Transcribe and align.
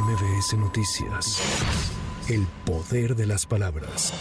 MBS 0.00 0.58
Noticias. 0.58 1.40
El 2.28 2.46
poder 2.66 3.16
de 3.16 3.24
las 3.24 3.46
palabras. 3.46 4.12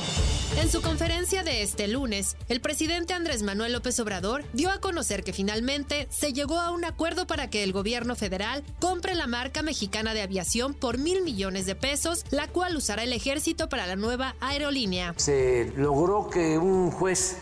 En 0.58 0.70
su 0.70 0.82
conferencia 0.82 1.44
de 1.44 1.63
este 1.63 1.90
lunes, 1.90 2.38
el 2.48 2.62
presidente 2.62 3.14
Andrés 3.14 3.44
Manuel 3.44 3.74
López 3.74 4.00
Obrador 4.00 4.46
dio 4.53 4.69
a 4.69 4.80
conocer 4.80 5.24
que 5.25 5.33
finalmente 5.33 6.08
se 6.11 6.32
llegó 6.32 6.61
a 6.61 6.72
un 6.72 6.85
acuerdo 6.85 7.27
para 7.27 7.50
que 7.50 7.61
el 7.64 7.74
gobierno 7.74 8.16
federal 8.16 8.64
compre 8.80 9.16
la 9.16 9.27
marca 9.27 9.64
mexicana 9.64 10.14
de 10.14 10.21
aviación 10.21 10.75
por 10.75 10.98
mil 10.98 11.24
millones 11.24 11.66
de 11.66 11.76
pesos, 11.76 12.23
la 12.32 12.48
cual 12.48 12.78
usará 12.78 13.04
el 13.04 13.12
ejército 13.12 13.68
para 13.68 13.86
la 13.86 13.98
nueva 13.98 14.36
aerolínea. 14.39 15.14
Se 15.18 15.73
logró 15.76 16.30
que 16.30 16.57
un 16.57 16.89
juez 16.89 17.38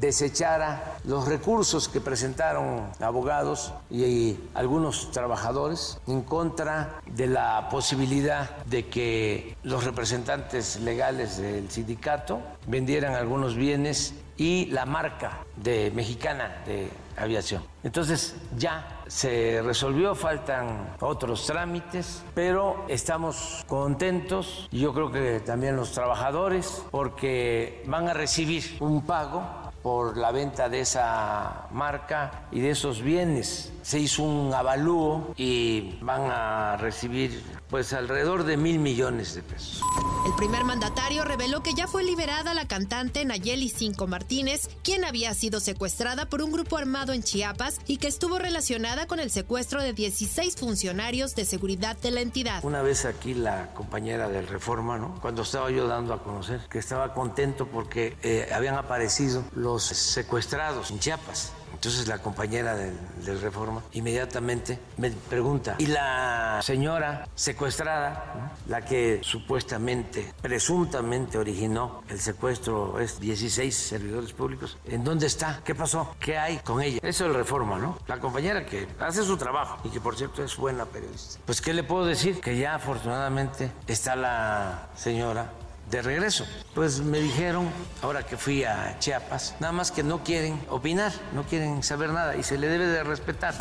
desechara 0.00 0.95
los 1.06 1.26
recursos 1.26 1.88
que 1.88 2.00
presentaron 2.00 2.90
abogados 3.00 3.72
y 3.90 4.36
algunos 4.54 5.10
trabajadores 5.12 5.98
en 6.06 6.22
contra 6.22 7.00
de 7.06 7.28
la 7.28 7.68
posibilidad 7.70 8.64
de 8.66 8.86
que 8.86 9.56
los 9.62 9.84
representantes 9.84 10.80
legales 10.80 11.38
del 11.38 11.70
sindicato 11.70 12.40
vendieran 12.66 13.14
algunos 13.14 13.54
bienes 13.54 14.14
y 14.36 14.66
la 14.66 14.84
marca 14.84 15.44
de 15.56 15.90
mexicana 15.94 16.62
de 16.66 16.90
aviación. 17.16 17.62
Entonces 17.82 18.36
ya 18.58 19.02
se 19.06 19.62
resolvió, 19.62 20.14
faltan 20.14 20.96
otros 21.00 21.46
trámites, 21.46 22.22
pero 22.34 22.84
estamos 22.88 23.64
contentos 23.66 24.68
y 24.70 24.80
yo 24.80 24.92
creo 24.92 25.10
que 25.10 25.40
también 25.40 25.76
los 25.76 25.92
trabajadores 25.92 26.82
porque 26.90 27.82
van 27.86 28.08
a 28.08 28.12
recibir 28.12 28.76
un 28.80 29.06
pago 29.06 29.65
por 29.86 30.16
la 30.16 30.32
venta 30.32 30.68
de 30.68 30.80
esa 30.80 31.68
marca 31.70 32.48
y 32.50 32.58
de 32.58 32.70
esos 32.70 33.02
bienes. 33.02 33.72
Se 33.82 34.00
hizo 34.00 34.24
un 34.24 34.52
avalúo 34.52 35.32
y 35.36 35.96
van 36.00 36.22
a 36.28 36.76
recibir 36.76 37.40
pues 37.70 37.92
alrededor 37.92 38.42
de 38.42 38.56
mil 38.56 38.80
millones 38.80 39.36
de 39.36 39.42
pesos. 39.42 39.82
El 40.26 40.34
primer 40.34 40.64
mandatario 40.64 41.24
reveló 41.24 41.62
que 41.62 41.72
ya 41.72 41.86
fue 41.86 42.02
liberada 42.02 42.52
la 42.52 42.66
cantante 42.66 43.24
Nayeli 43.24 43.68
Cinco 43.68 44.08
Martínez, 44.08 44.68
quien 44.82 45.04
había 45.04 45.32
sido 45.34 45.60
secuestrada 45.60 46.28
por 46.28 46.42
un 46.42 46.50
grupo 46.50 46.78
armado 46.78 47.12
en 47.12 47.22
Chiapas 47.22 47.80
y 47.86 47.98
que 47.98 48.08
estuvo 48.08 48.40
relacionada 48.40 49.06
con 49.06 49.20
el 49.20 49.30
secuestro 49.30 49.80
de 49.80 49.92
16 49.92 50.56
funcionarios 50.56 51.36
de 51.36 51.44
seguridad 51.44 51.96
de 51.98 52.10
la 52.10 52.22
entidad. 52.22 52.64
Una 52.64 52.82
vez 52.82 53.04
aquí 53.04 53.34
la 53.34 53.72
compañera 53.72 54.28
del 54.28 54.48
Reforma, 54.48 54.98
¿no? 54.98 55.14
Cuando 55.20 55.42
estaba 55.42 55.70
yo 55.70 55.86
dando 55.86 56.12
a 56.12 56.24
conocer 56.24 56.60
que 56.68 56.80
estaba 56.80 57.14
contento 57.14 57.68
porque 57.68 58.16
eh, 58.24 58.48
habían 58.52 58.74
aparecido 58.74 59.44
los 59.54 59.75
secuestrados 59.84 60.90
en 60.90 60.98
Chiapas 60.98 61.52
entonces 61.76 62.08
la 62.08 62.18
compañera 62.18 62.74
del, 62.74 62.96
Reforma 63.40 63.82
inmediatamente 63.92 64.78
me 64.96 65.10
pregunta, 65.10 65.76
¿y 65.78 65.86
la 65.86 66.60
señora 66.62 67.28
secuestrada, 67.34 68.54
la 68.66 68.82
que 68.82 69.20
supuestamente, 69.22 70.32
presuntamente 70.40 71.36
originó 71.38 72.02
el 72.08 72.18
secuestro, 72.18 72.98
es 72.98 73.20
16 73.20 73.74
servidores 73.74 74.32
públicos, 74.32 74.78
¿en 74.86 75.04
dónde 75.04 75.26
está? 75.26 75.60
¿Qué 75.64 75.74
pasó? 75.74 76.16
¿Qué 76.18 76.38
hay 76.38 76.58
con 76.58 76.80
ella? 76.80 76.98
Eso 77.02 77.24
es 77.24 77.30
el 77.30 77.34
Reforma, 77.34 77.78
¿no? 77.78 77.98
La 78.06 78.18
compañera 78.20 78.64
que 78.64 78.88
hace 78.98 79.22
su 79.22 79.36
trabajo 79.36 79.78
y 79.84 79.90
que 79.90 80.00
por 80.00 80.16
cierto 80.16 80.42
es 80.42 80.56
buena 80.56 80.86
periodista. 80.86 81.40
Pues 81.44 81.60
¿qué 81.60 81.74
le 81.74 81.82
puedo 81.82 82.06
decir? 82.06 82.40
Que 82.40 82.56
ya 82.56 82.76
afortunadamente 82.76 83.70
está 83.86 84.16
la 84.16 84.88
señora 84.96 85.52
de 85.90 86.02
regreso. 86.02 86.46
Pues 86.74 87.00
me 87.00 87.20
dijeron, 87.20 87.68
ahora 88.02 88.24
que 88.24 88.36
fui 88.36 88.64
a 88.64 88.98
Chiapas, 88.98 89.54
nada 89.60 89.72
más 89.72 89.90
que 89.90 90.02
no 90.02 90.22
quieren 90.24 90.60
opinar, 90.68 91.12
no 91.32 91.44
quieren 91.44 91.82
saber 91.82 92.10
nada 92.10 92.36
y 92.36 92.42
se 92.42 92.58
le 92.58 92.68
debe 92.68 92.86
de 92.86 93.04
respetar. 93.04 93.54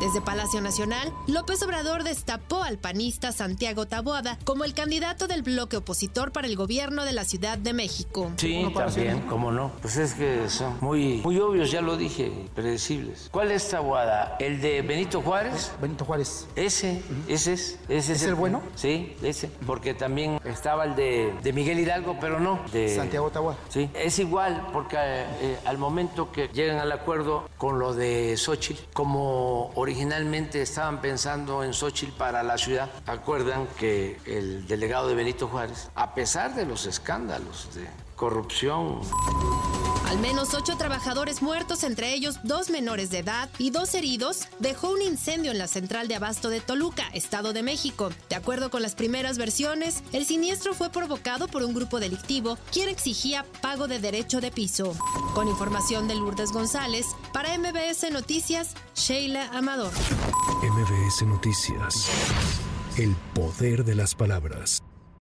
Desde 0.00 0.20
Palacio 0.20 0.60
Nacional, 0.60 1.10
López 1.26 1.62
Obrador 1.62 2.04
destapó 2.04 2.62
al 2.62 2.76
panista 2.76 3.32
Santiago 3.32 3.86
Taboada 3.86 4.38
como 4.44 4.64
el 4.64 4.74
candidato 4.74 5.26
del 5.26 5.42
bloque 5.42 5.78
opositor 5.78 6.32
para 6.32 6.46
el 6.46 6.54
gobierno 6.54 7.06
de 7.06 7.12
la 7.12 7.24
Ciudad 7.24 7.56
de 7.56 7.72
México. 7.72 8.30
Sí, 8.36 8.70
también, 8.74 9.22
cómo 9.22 9.50
no. 9.50 9.72
Pues 9.80 9.96
es 9.96 10.12
que 10.12 10.50
son 10.50 10.76
muy, 10.82 11.22
muy 11.22 11.38
obvios, 11.38 11.70
ya 11.70 11.80
lo 11.80 11.96
dije, 11.96 12.30
predecibles. 12.54 13.30
¿Cuál 13.32 13.50
es 13.52 13.70
Taboada? 13.70 14.36
¿El 14.38 14.60
de 14.60 14.82
Benito 14.82 15.22
Juárez? 15.22 15.72
Benito 15.80 16.04
Juárez. 16.04 16.46
Ese, 16.56 17.00
ese 17.26 17.54
es. 17.54 17.78
Ese 17.88 18.12
es, 18.12 18.22
el, 18.24 18.34
bueno? 18.34 18.60
Sí, 18.74 19.16
ese. 19.22 19.48
Porque 19.66 19.94
también 19.94 20.38
estaba 20.44 20.84
el 20.84 20.94
de, 20.94 21.32
de 21.42 21.52
Miguel 21.54 21.78
Hidalgo, 21.78 22.18
pero 22.20 22.38
no. 22.38 22.60
De 22.70 22.94
Santiago 22.94 23.30
Taboada. 23.30 23.58
Sí, 23.70 23.88
es 23.94 24.18
igual, 24.18 24.68
porque 24.74 24.96
eh, 24.98 25.58
al 25.64 25.78
momento 25.78 26.30
que 26.32 26.48
llegan 26.48 26.80
al 26.80 26.92
acuerdo 26.92 27.48
con 27.56 27.78
lo 27.78 27.94
de 27.94 28.36
Xochitl, 28.36 28.82
como 28.92 29.72
originalmente 29.86 30.62
estaban 30.62 31.00
pensando 31.00 31.62
en 31.62 31.72
Xochitl 31.72 32.10
para 32.18 32.42
la 32.42 32.58
ciudad. 32.58 32.90
Acuerdan 33.06 33.68
que 33.78 34.18
el 34.26 34.66
delegado 34.66 35.06
de 35.06 35.14
Benito 35.14 35.46
Juárez, 35.46 35.90
a 35.94 36.12
pesar 36.12 36.56
de 36.56 36.66
los 36.66 36.86
escándalos 36.86 37.68
de 37.72 37.86
corrupción, 38.16 39.00
al 40.06 40.20
menos 40.20 40.54
ocho 40.54 40.76
trabajadores 40.76 41.42
muertos, 41.42 41.82
entre 41.82 42.14
ellos 42.14 42.36
dos 42.44 42.70
menores 42.70 43.10
de 43.10 43.18
edad 43.18 43.50
y 43.58 43.70
dos 43.70 43.92
heridos, 43.94 44.46
dejó 44.60 44.90
un 44.90 45.02
incendio 45.02 45.50
en 45.50 45.58
la 45.58 45.66
central 45.66 46.06
de 46.06 46.14
abasto 46.14 46.48
de 46.48 46.60
Toluca, 46.60 47.08
Estado 47.12 47.52
de 47.52 47.64
México. 47.64 48.10
De 48.28 48.36
acuerdo 48.36 48.70
con 48.70 48.82
las 48.82 48.94
primeras 48.94 49.36
versiones, 49.36 50.04
el 50.12 50.24
siniestro 50.24 50.74
fue 50.74 50.90
provocado 50.90 51.48
por 51.48 51.64
un 51.64 51.74
grupo 51.74 51.98
delictivo 51.98 52.56
quien 52.72 52.88
exigía 52.88 53.44
pago 53.60 53.88
de 53.88 53.98
derecho 53.98 54.40
de 54.40 54.52
piso. 54.52 54.94
Con 55.34 55.48
información 55.48 56.06
de 56.06 56.14
Lourdes 56.14 56.52
González, 56.52 57.06
para 57.32 57.58
MBS 57.58 58.10
Noticias, 58.12 58.74
Sheila 58.94 59.48
Amador. 59.48 59.92
MBS 60.62 61.26
Noticias. 61.26 62.08
El 62.96 63.16
poder 63.34 63.84
de 63.84 63.96
las 63.96 64.14
palabras. 64.14 64.82